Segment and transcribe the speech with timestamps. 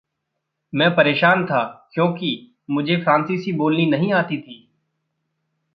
[0.73, 1.89] मैं परेशान था
[1.93, 2.55] क्योंकि
[2.69, 4.67] मुझे फ़्रांसीसी बोलनी नहीं आती थी।